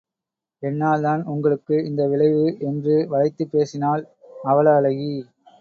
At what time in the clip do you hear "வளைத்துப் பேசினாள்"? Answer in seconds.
3.07-4.03